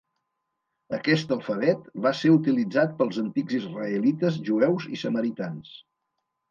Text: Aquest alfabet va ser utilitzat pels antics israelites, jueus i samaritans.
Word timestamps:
Aquest 0.97 1.33
alfabet 1.35 1.85
va 2.07 2.13
ser 2.21 2.33
utilitzat 2.37 2.97
pels 3.03 3.23
antics 3.27 3.61
israelites, 3.61 4.43
jueus 4.51 4.93
i 4.99 5.03
samaritans. 5.07 5.81